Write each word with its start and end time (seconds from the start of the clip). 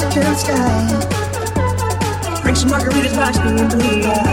beneath 0.00 0.14
the 0.14 0.34
sky. 0.34 0.90
Drink 2.42 2.56
some 2.56 2.70
margaritas, 2.70 3.36
the 3.70 4.29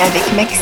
avec 0.00 0.32
Maxime. 0.34 0.55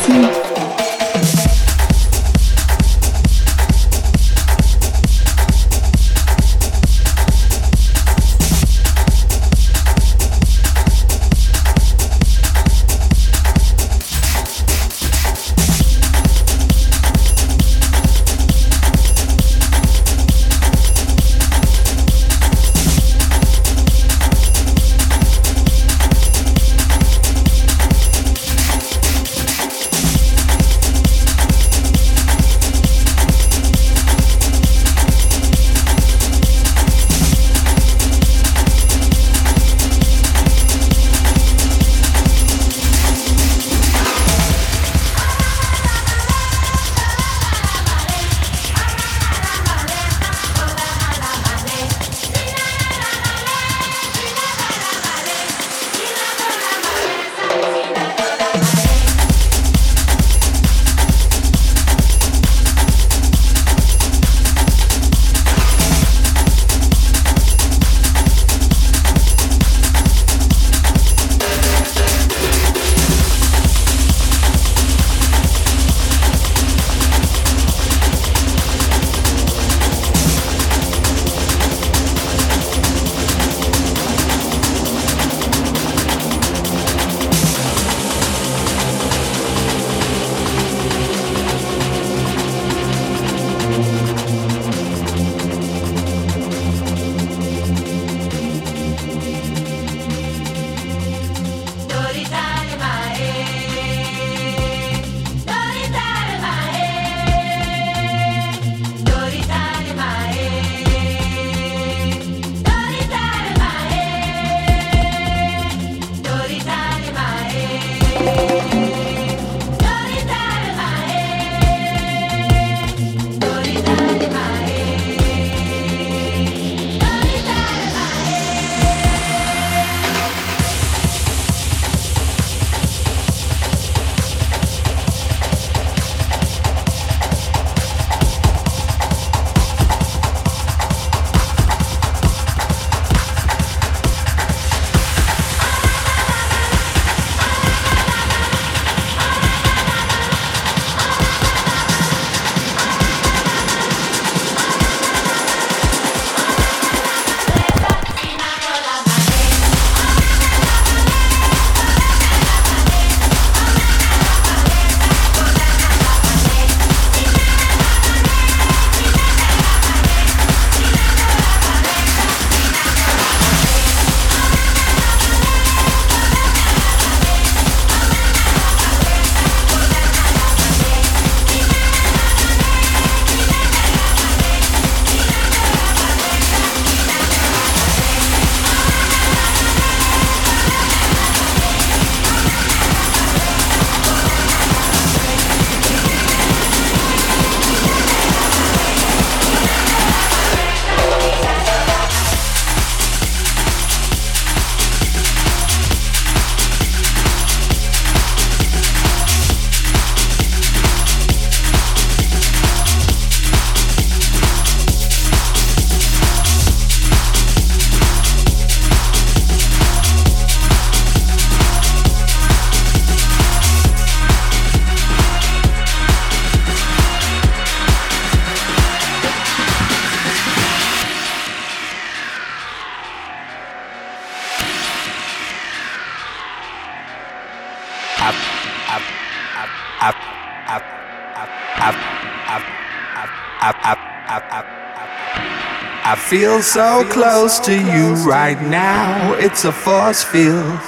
Feel 246.29 246.59
so 246.59 247.05
close 247.11 247.59
to 247.59 247.71
you 247.71 248.15
right 248.27 248.59
now, 248.63 249.33
it's 249.33 249.63
a 249.63 249.71
force 249.71 250.23
field. 250.23 250.79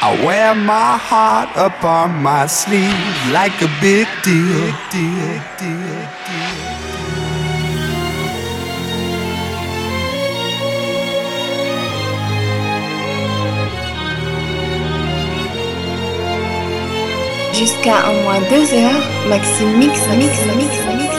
I 0.00 0.18
wear 0.24 0.54
my 0.54 0.96
heart 0.96 1.50
upon 1.54 2.22
my 2.22 2.46
sleeve 2.46 3.14
like 3.30 3.60
a 3.60 3.68
big 3.80 4.08
deal. 4.22 4.72
deal, 4.90 5.40
deal, 5.60 6.12
deal. 6.26 6.64
Jusqu'à 17.52 17.98
un 18.08 18.22
moins 18.24 18.40
deux 18.50 18.72
heures, 18.74 19.04
Maxime 19.28 19.78
Mix, 19.78 20.00
Mix, 20.16 20.34
Mix, 20.56 20.74
Mix. 20.96 21.13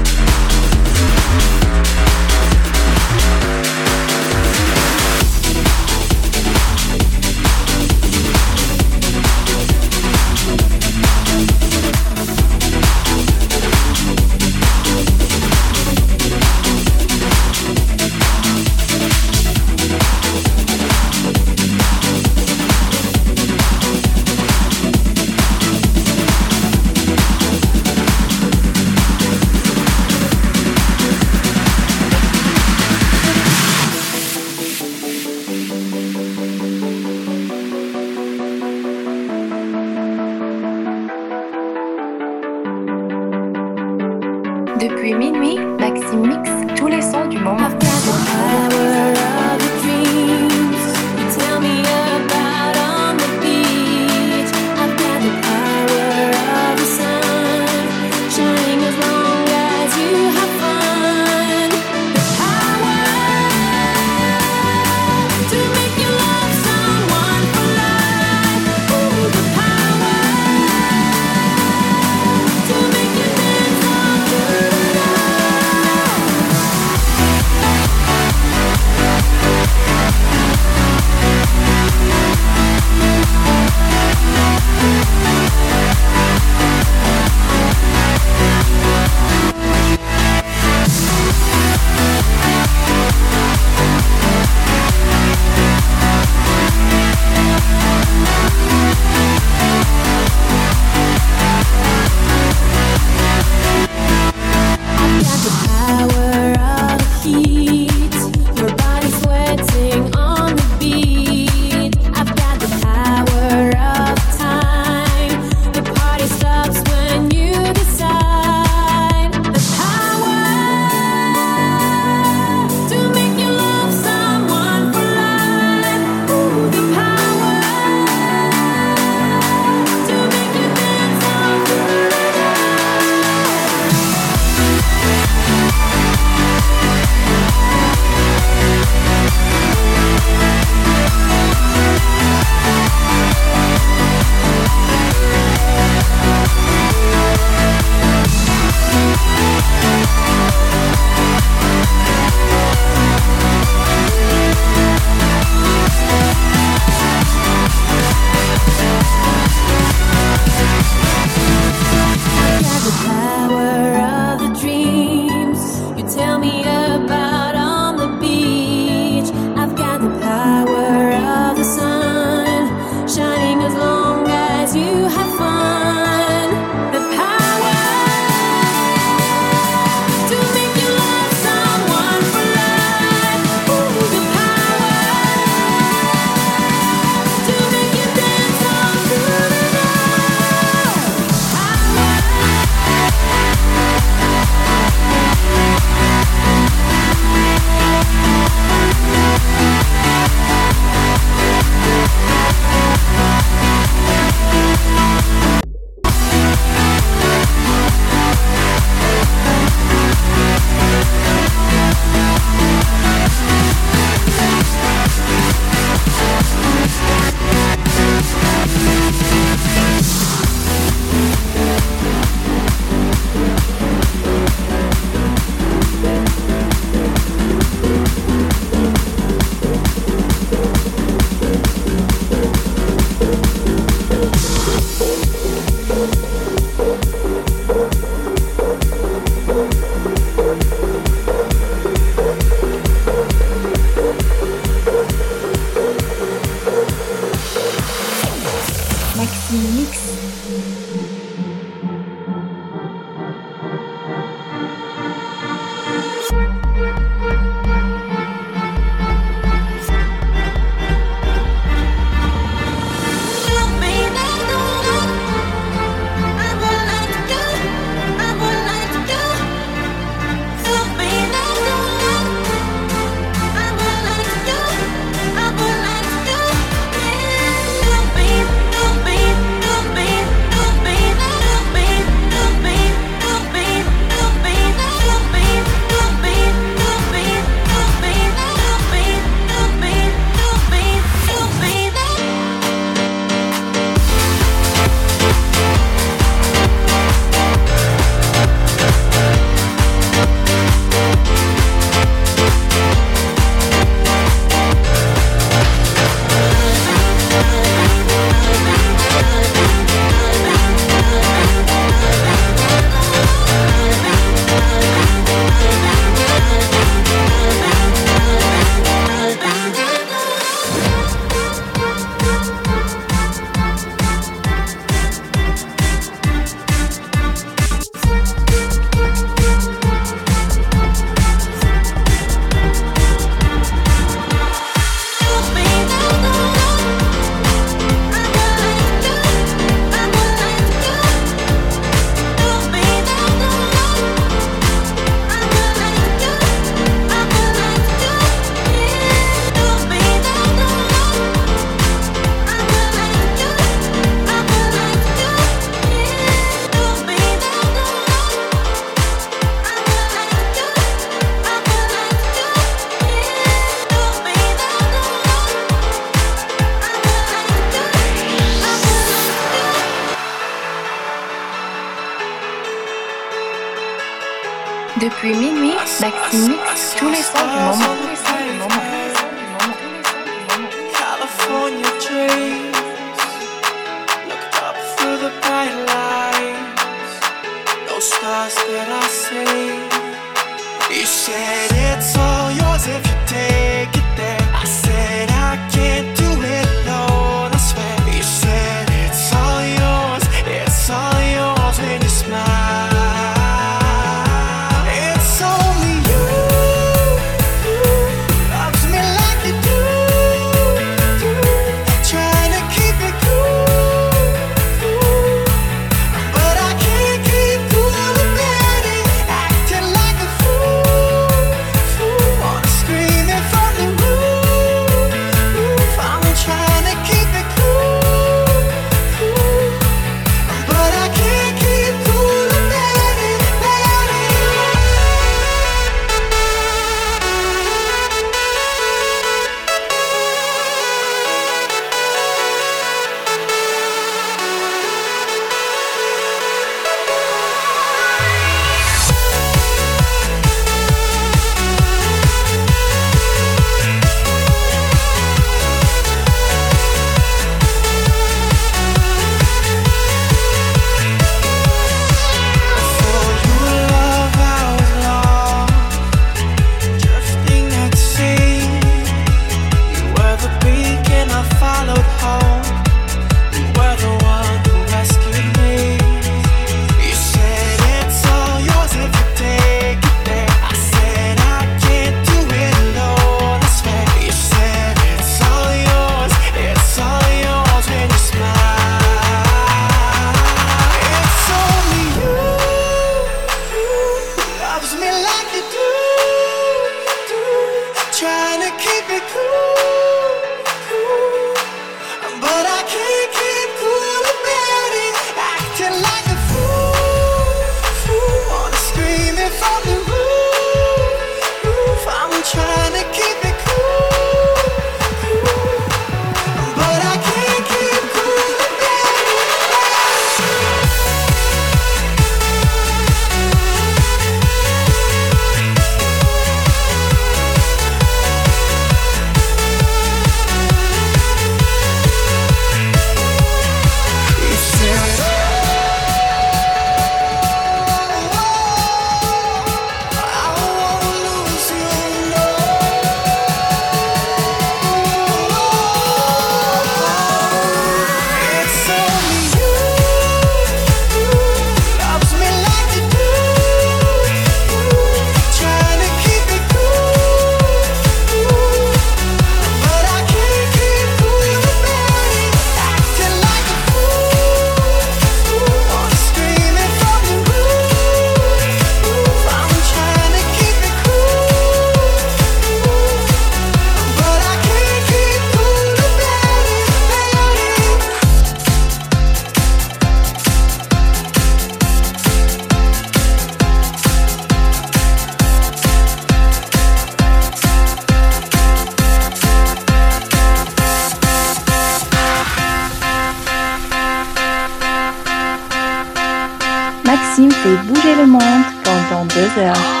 Pendant 599.53 600.00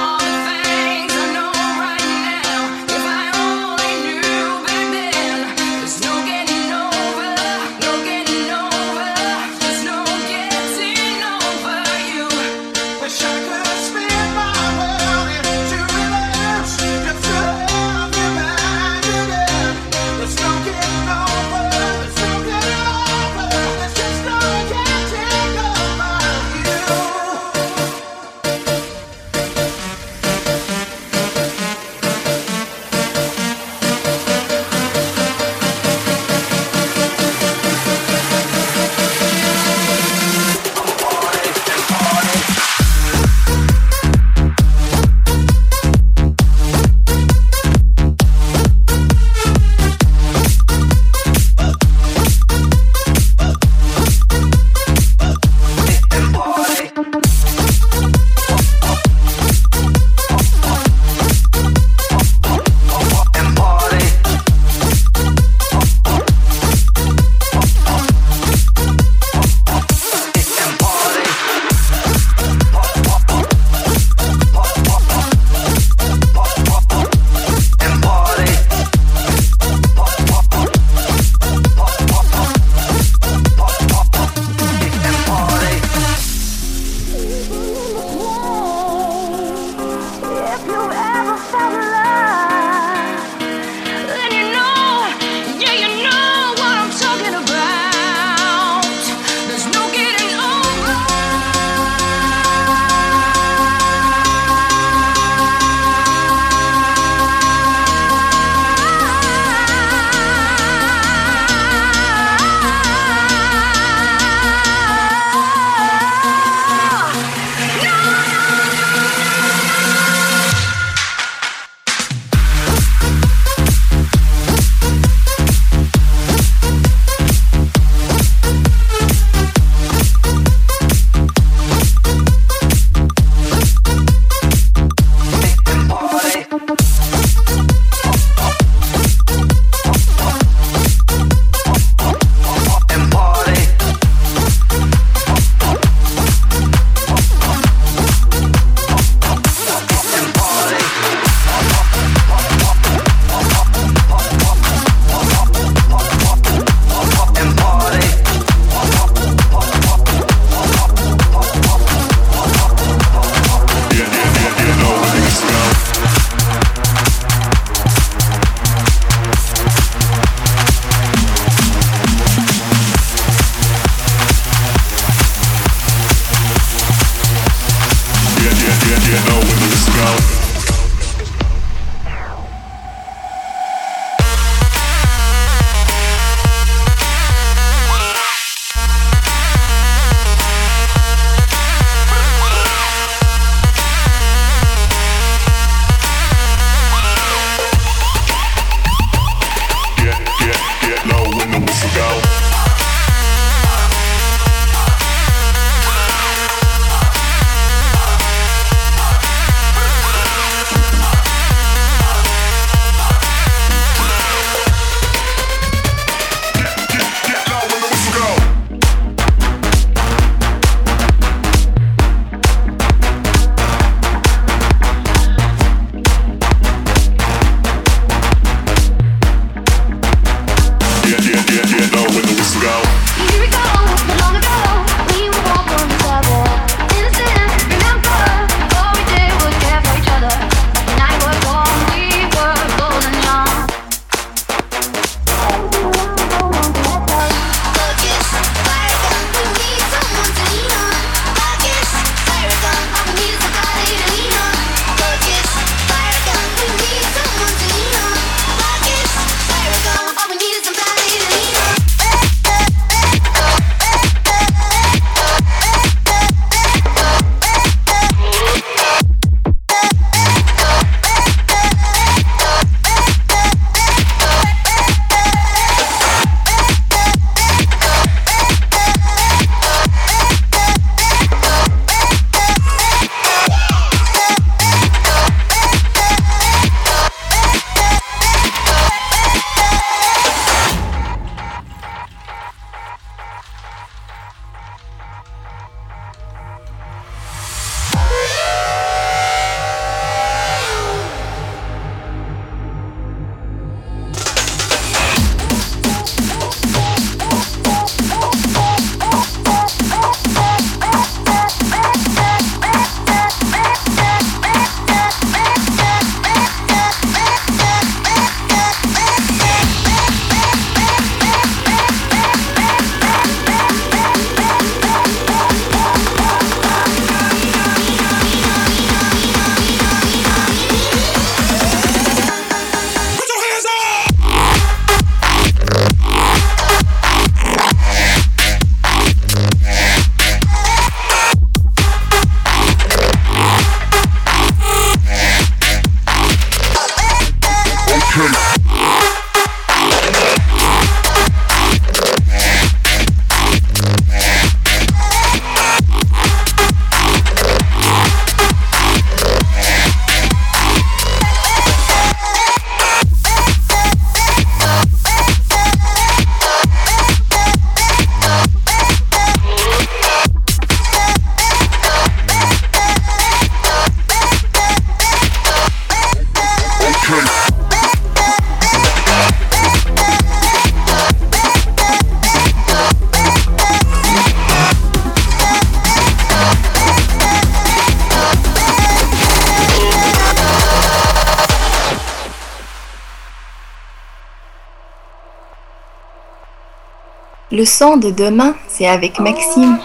Le 397.61 397.65
son 397.67 397.95
de 397.95 398.09
demain, 398.09 398.55
c'est 398.67 398.87
avec 398.87 399.19
Maxime. 399.19 399.77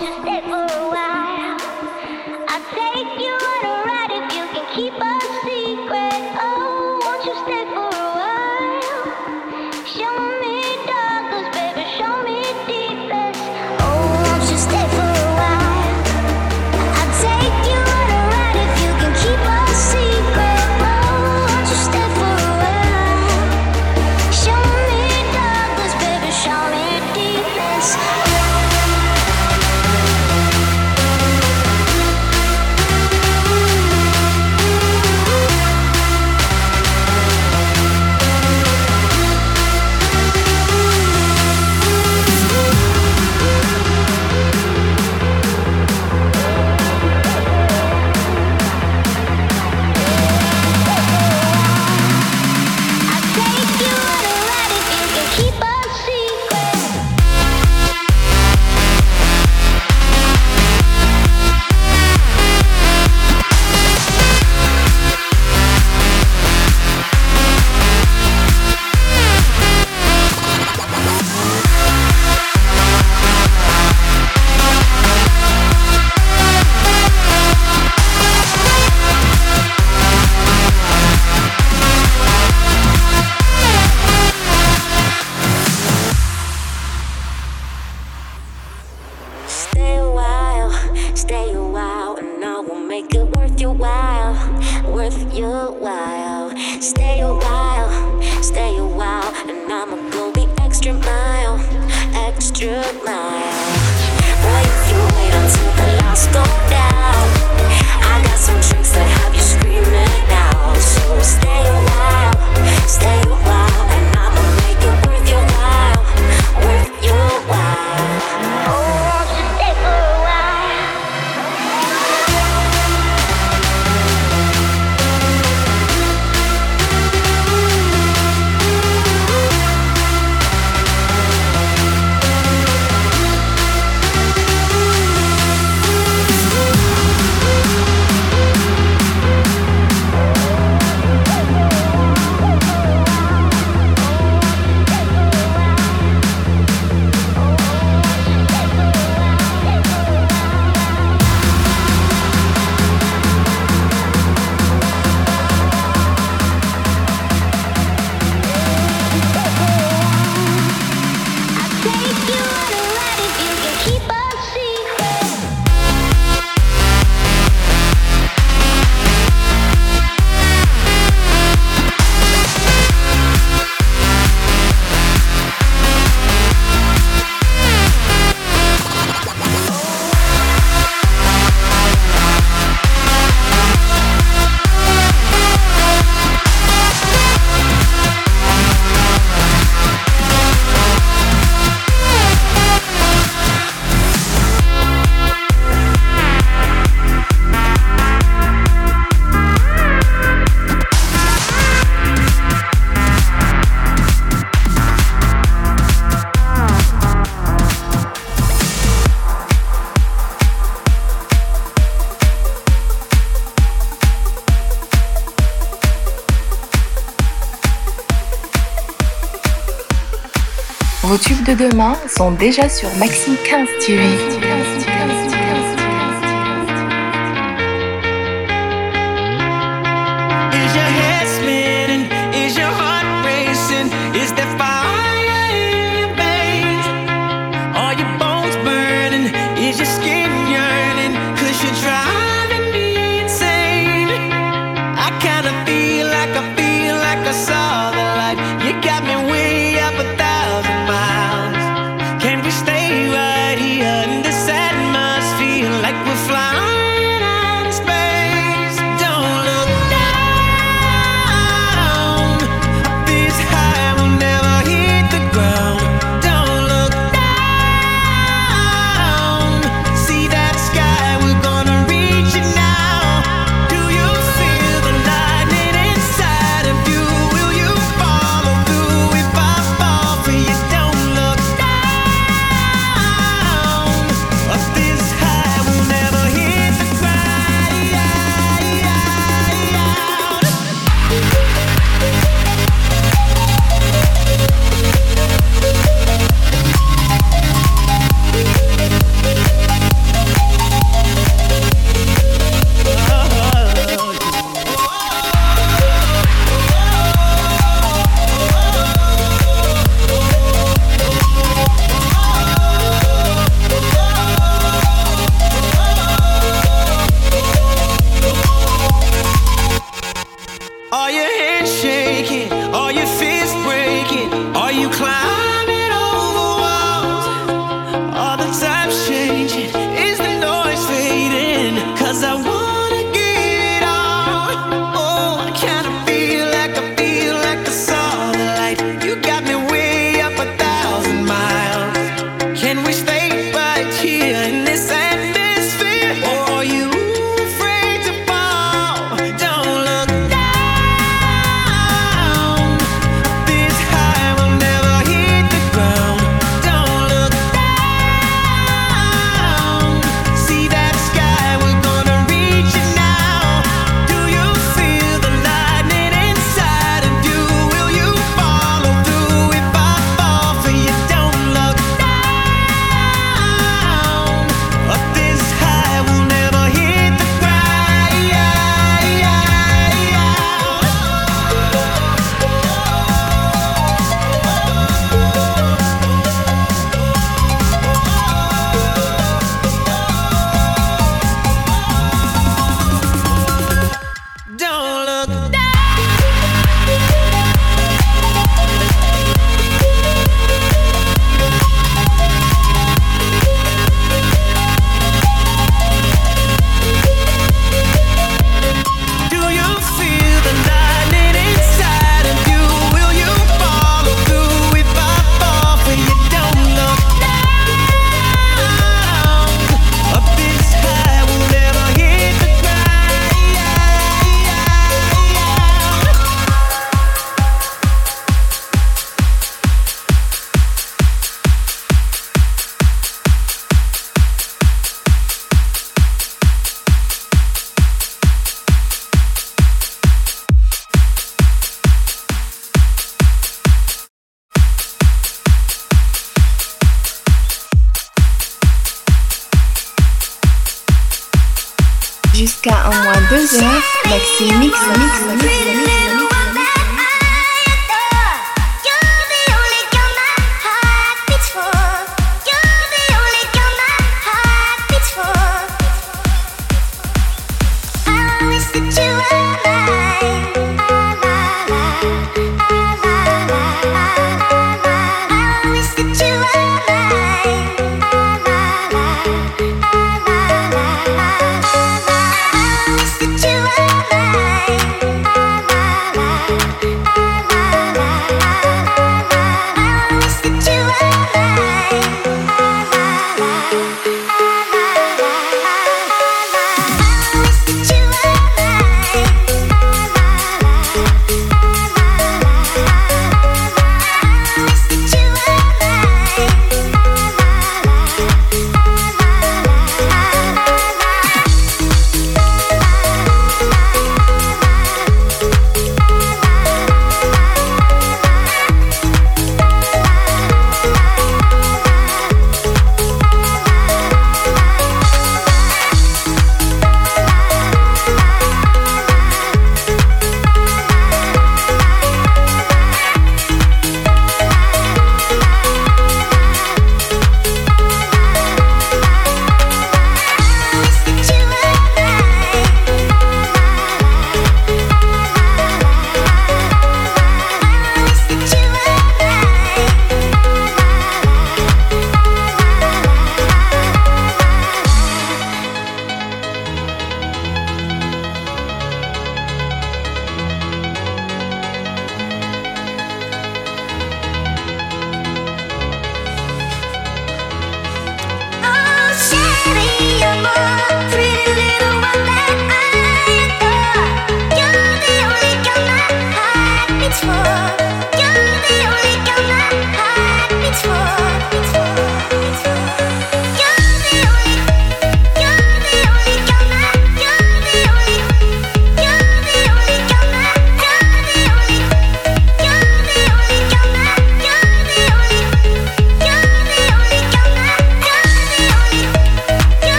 Sont 222.17 222.31
déjà 222.31 222.69
sur 222.69 222.89
Maxime 222.97 223.37
15 223.45 223.69
TV. 223.85 224.96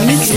Remix 0.00 0.32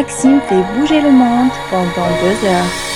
Maxime 0.00 0.40
fait 0.48 0.62
bouger 0.78 1.02
le 1.02 1.10
monde 1.10 1.50
pendant 1.68 2.08
deux 2.22 2.48
heures. 2.48 2.89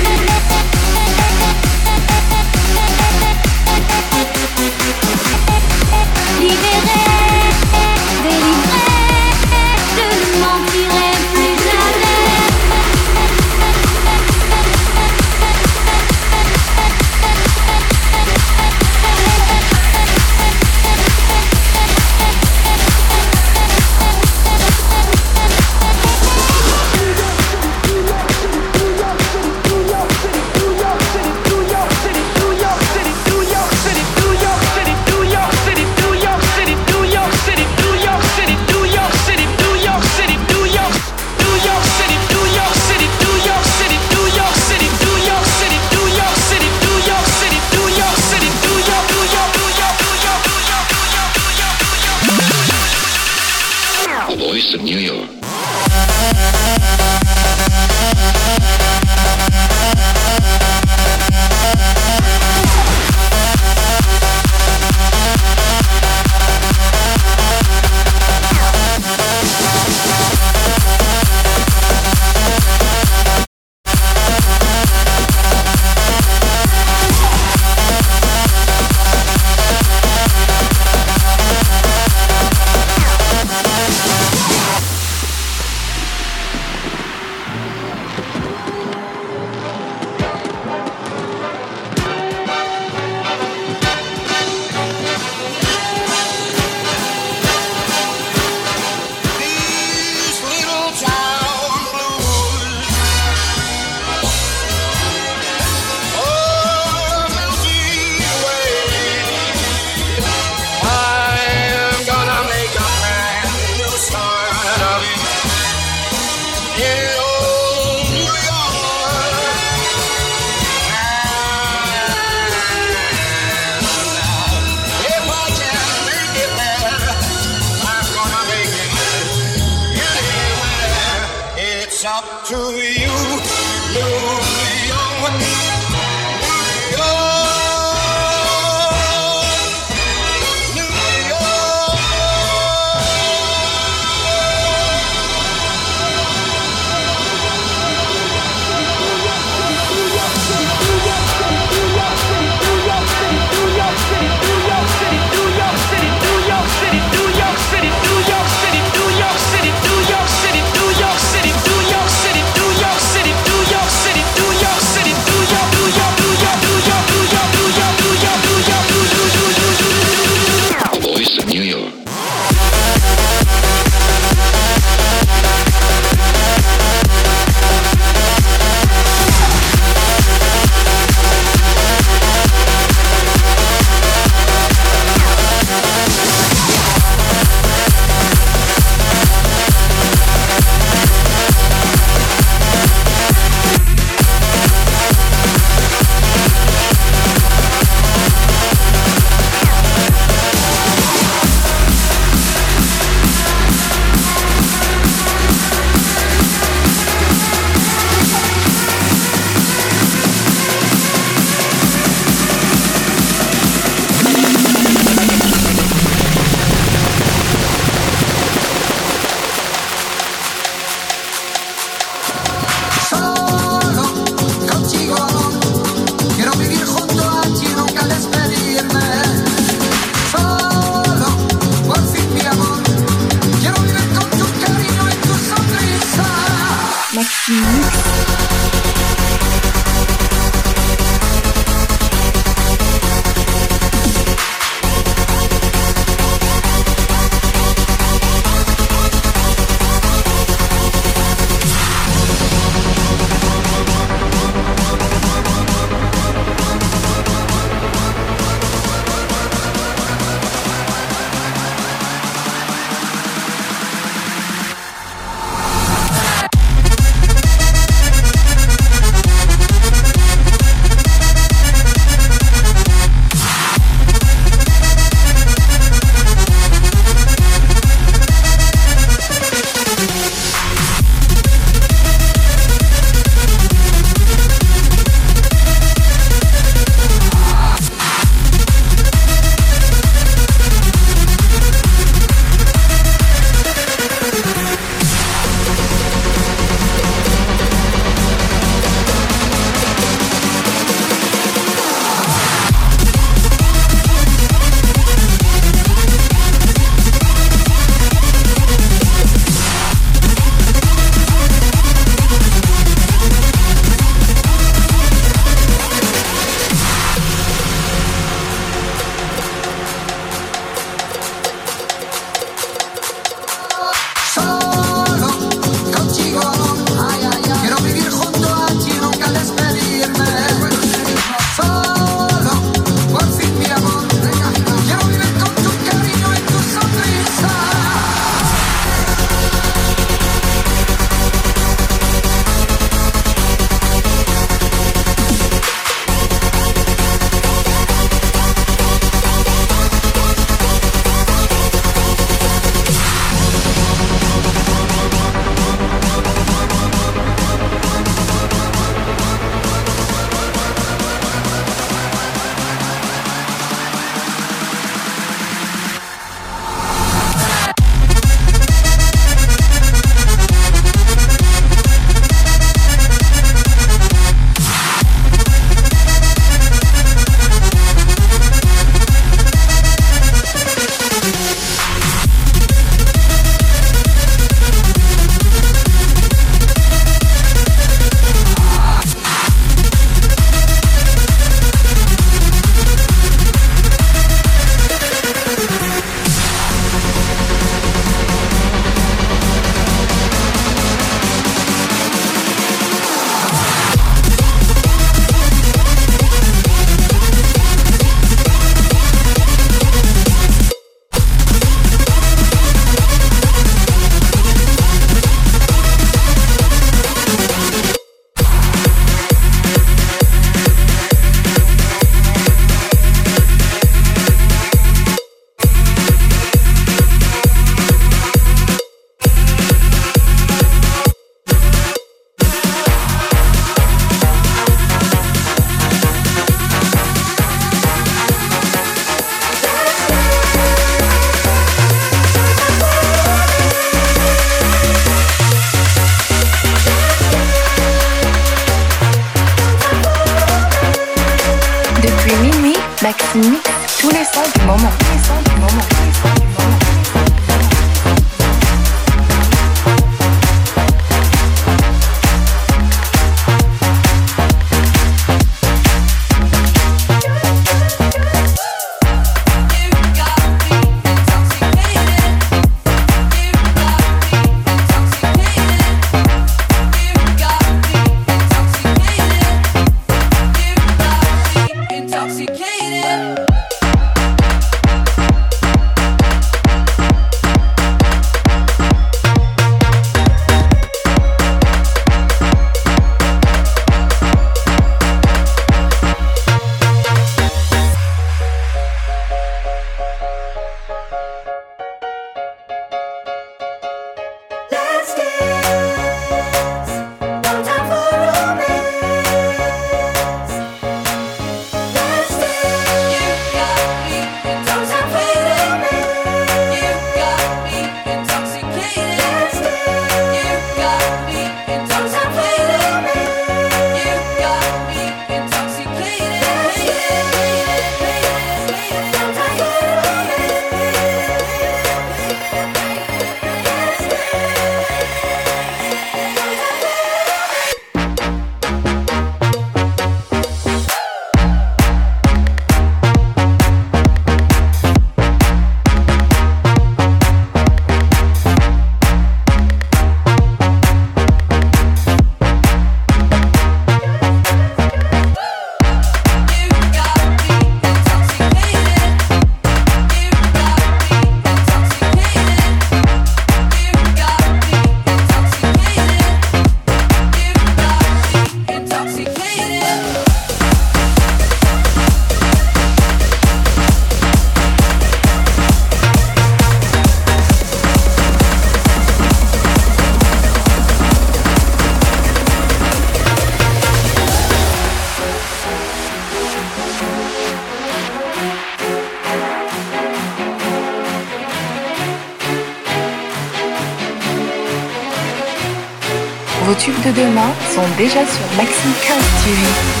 De 597.13 597.21
demain 597.21 597.53
sont 597.73 597.81
déjà 597.97 598.25
sur 598.25 598.45
Maxime 598.57 598.91
15 599.01 599.17
TV. 599.43 600.00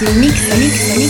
Mix, 0.00 0.48
Mix, 0.56 0.96
Mix, 0.96 1.09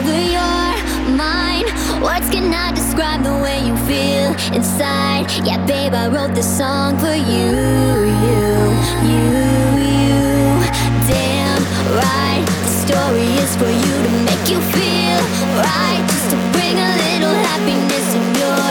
over 0.00 0.20
your 0.36 0.66
mind. 1.14 1.66
Words 2.02 2.28
cannot 2.30 2.74
describe 2.74 3.22
the 3.22 3.36
way 3.44 3.58
you 3.68 3.76
feel 3.88 4.30
inside. 4.56 5.26
Yeah, 5.44 5.58
babe, 5.66 5.92
I 5.92 6.08
wrote 6.08 6.34
this 6.34 6.48
song 6.58 6.96
for 6.98 7.14
you, 7.32 7.48
you, 8.24 8.48
you, 9.10 9.28
you. 9.92 10.22
Damn 11.10 11.62
right, 12.04 12.44
the 12.64 12.72
story 12.84 13.28
is 13.44 13.52
for 13.60 13.72
you 13.84 13.94
to 14.06 14.12
make 14.28 14.44
you 14.52 14.60
feel 14.76 15.20
right, 15.68 16.02
just 16.12 16.30
to 16.32 16.36
bring 16.54 16.76
a 16.88 16.92
little 17.04 17.36
happiness 17.48 18.06
in 18.18 18.24
your 18.40 18.68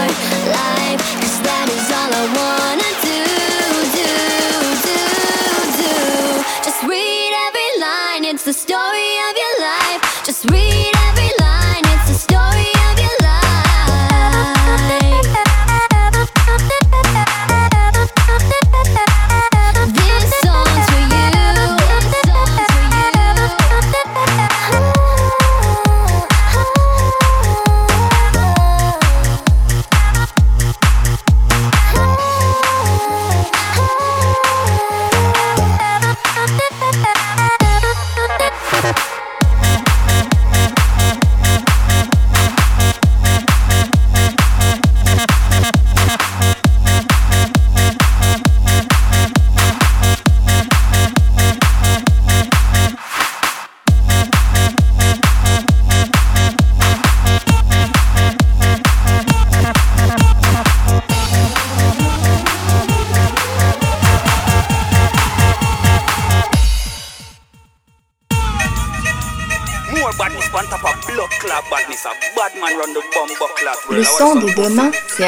life. 0.57 1.28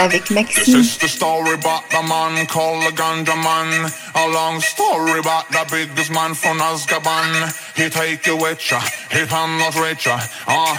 This 0.02 0.68
is 0.74 0.98
the 0.98 1.08
story 1.08 1.54
about 1.54 1.88
the 1.92 2.02
man 2.02 2.48
called 2.48 2.82
the 2.82 2.90
ganja 2.90 3.38
man. 3.38 3.92
A 4.16 4.26
long 4.34 4.60
story 4.60 5.20
about 5.20 5.48
the 5.50 5.64
biggest 5.70 6.10
man 6.10 6.34
from 6.34 6.58
Azkaban. 6.58 7.54
He 7.78 7.88
take 7.88 8.26
you 8.26 8.36
with 8.38 8.60
ya, 8.72 8.82
he 9.12 9.28
cannot 9.28 9.76
reach 9.78 10.08
ya. 10.08 10.18
Ah, 10.48 10.74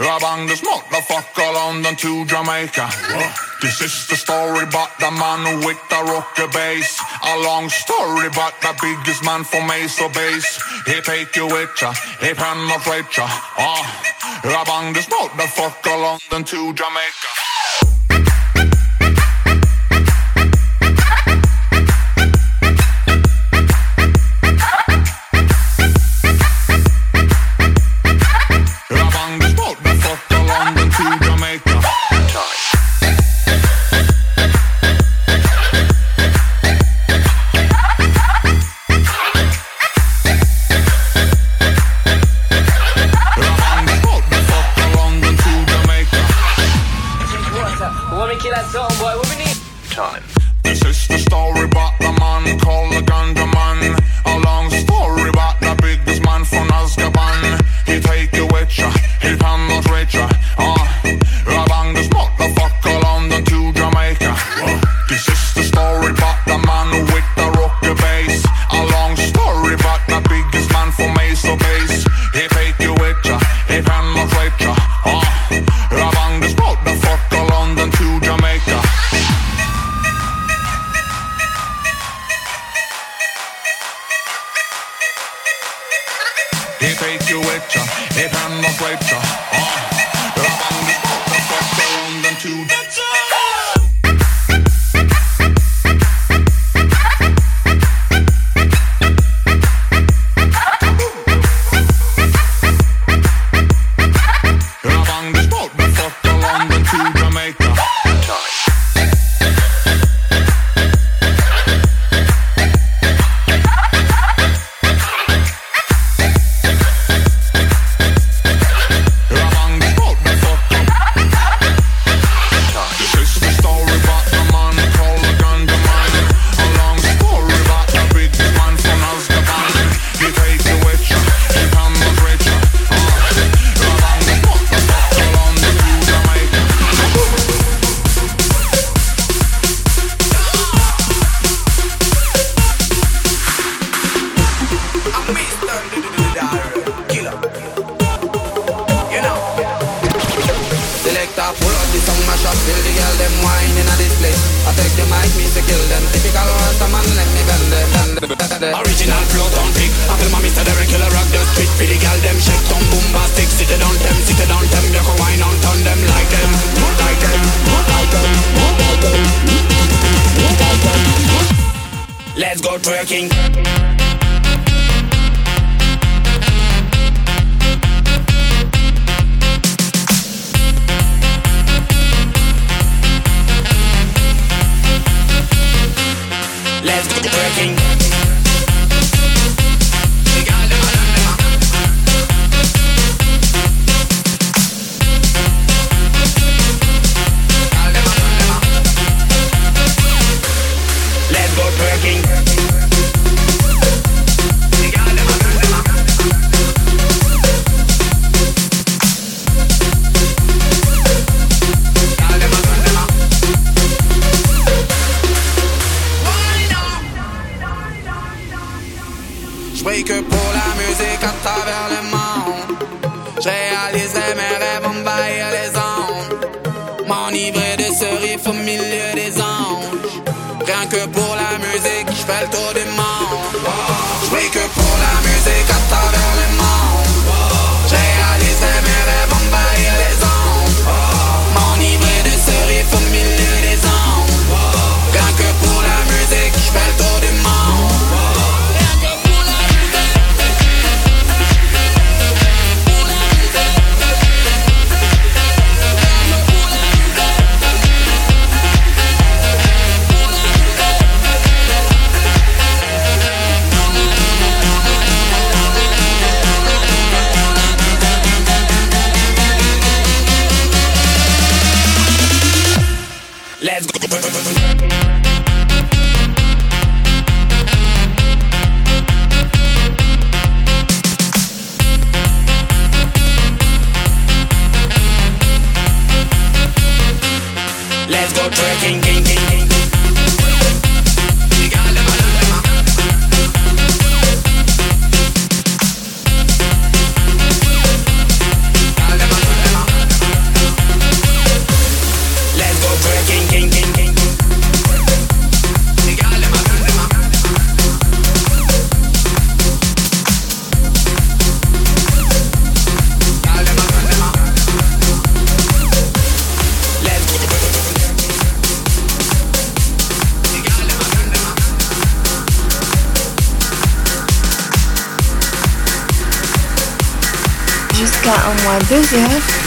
I 0.00 0.18
bang 0.18 0.46
this 0.46 0.62
motherfucker 0.62 1.52
London 1.52 1.94
to 1.96 2.24
Jamaica. 2.24 2.88
This 3.60 3.82
is 3.82 4.08
the 4.08 4.16
story 4.16 4.64
about 4.64 4.96
the 4.98 5.10
man 5.10 5.60
with 5.66 5.80
the 5.90 6.00
rocker 6.08 6.48
base. 6.48 6.96
A 7.22 7.36
long 7.44 7.68
story 7.68 8.28
about 8.28 8.58
the 8.62 8.72
biggest 8.80 9.22
man 9.24 9.44
from 9.44 9.66
Mesa 9.66 10.08
Base. 10.08 10.56
He 10.86 11.02
take 11.02 11.36
you 11.36 11.46
with 11.48 11.70
ya, 11.82 11.92
he 12.18 12.32
cannot 12.32 12.86
reach 12.88 13.18
ya. 13.18 13.28
Ah, 13.28 13.84
I 14.42 14.64
bang 14.64 14.94
this 14.94 15.08
motherfucker 15.12 15.96
London 16.00 16.44
to 16.44 16.72
Jamaica. 16.72 17.53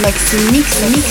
Mix, 0.08 0.34
Mix, 0.54 0.82
Mix. 0.96 1.07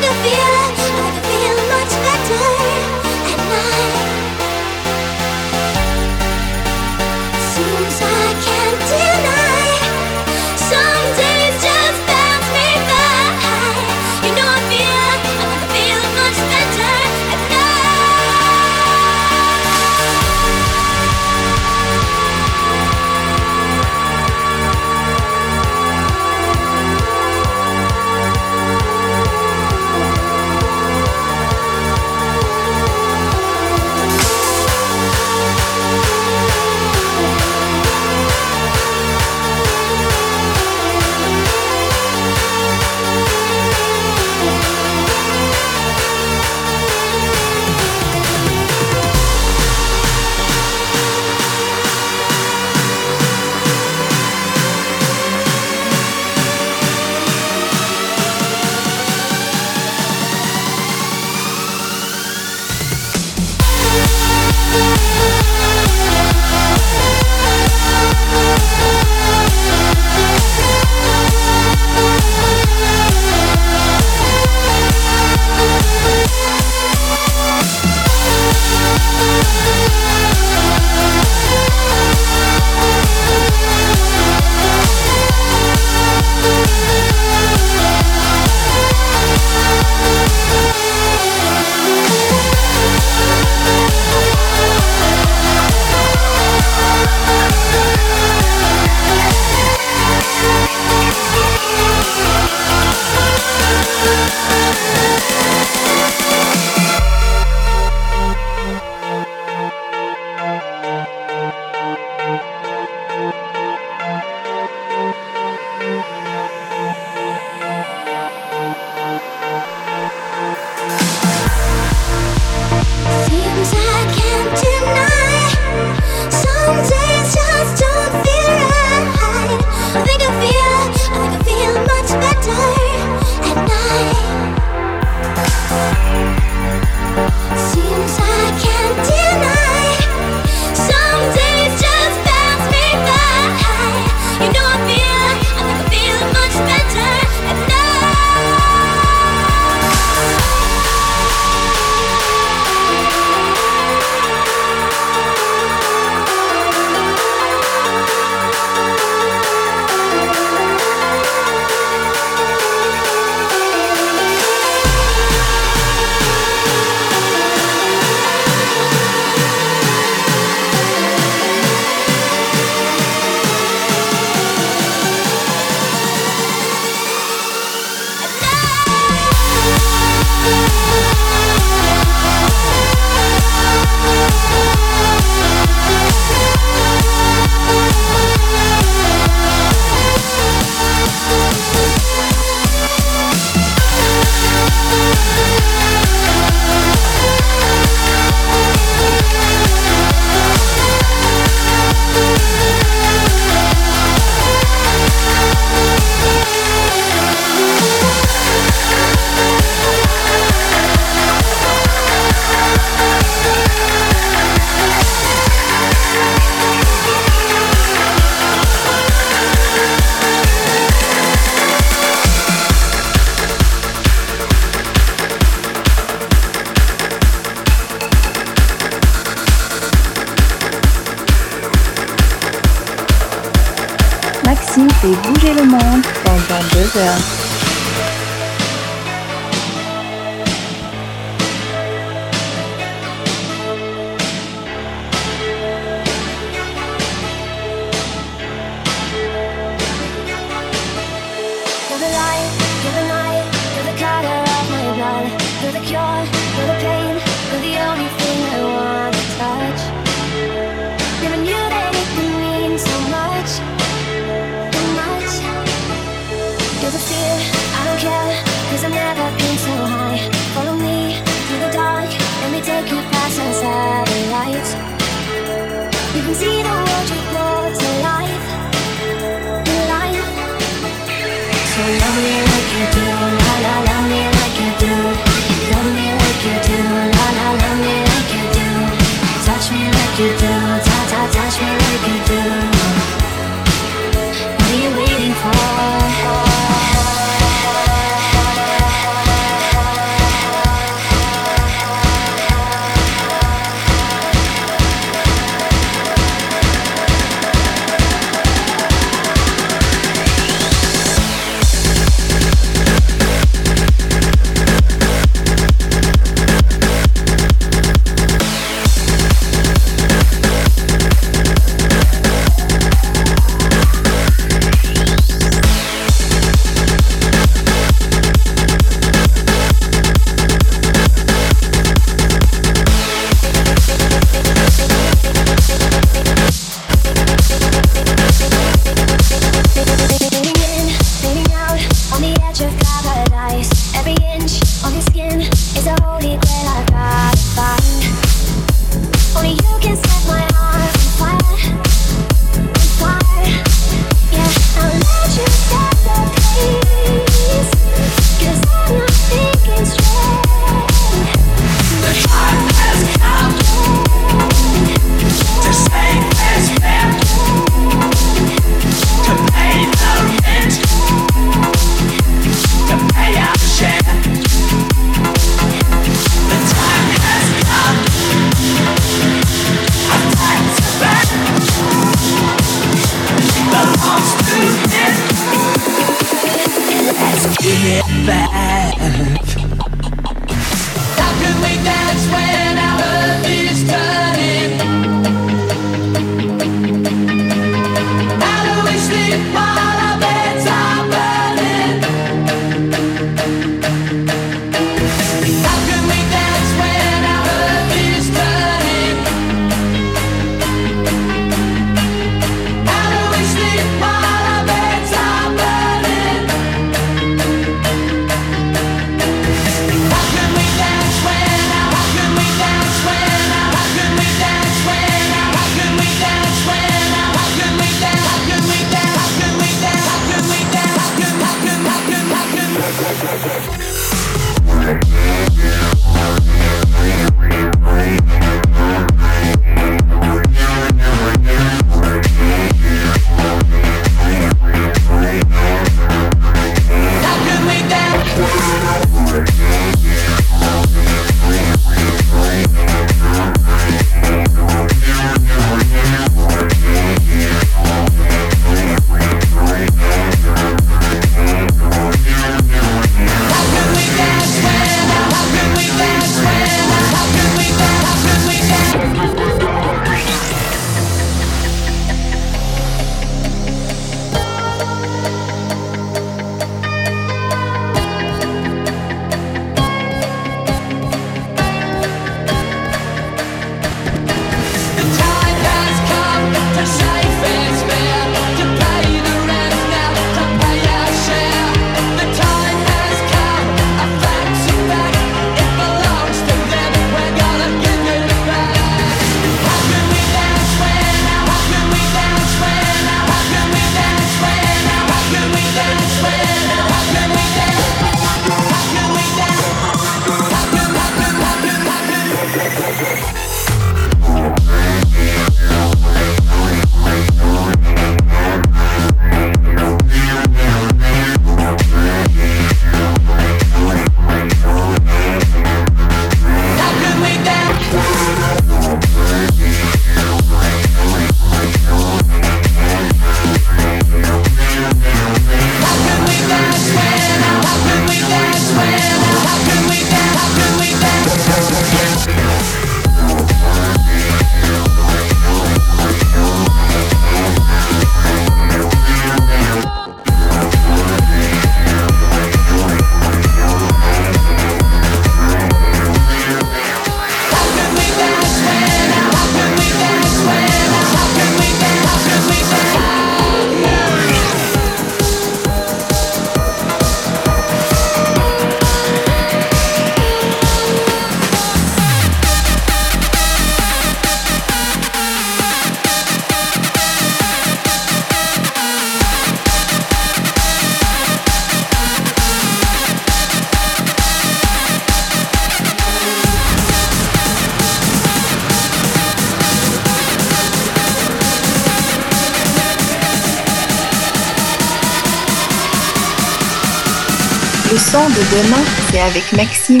Demain, 598.52 598.82
c'est 599.10 599.20
avec 599.20 599.52
Maxime. 599.52 600.00